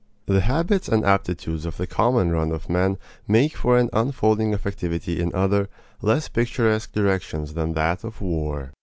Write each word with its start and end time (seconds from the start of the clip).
The 0.25 0.41
habits 0.41 0.87
and 0.87 1.05
aptitudes 1.05 1.63
of 1.63 1.77
the 1.77 1.85
common 1.85 2.31
run 2.31 2.51
of 2.51 2.71
men 2.71 2.97
make 3.27 3.55
for 3.55 3.77
an 3.77 3.91
unfolding 3.93 4.51
of 4.51 4.65
activity 4.65 5.21
in 5.21 5.31
other, 5.35 5.69
less 6.01 6.27
picturesque 6.27 6.91
directions 6.91 7.53
than 7.53 7.73
that 7.73 8.03
of 8.03 8.19
war. 8.19 8.71